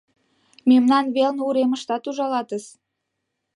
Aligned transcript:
Мемнан 0.69 1.05
велне 1.15 1.41
уремыштат 1.49 2.03
ужалатыс. 2.09 2.65